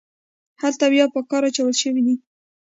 [0.61, 2.15] هلته بیا په کار اچول شوي دي.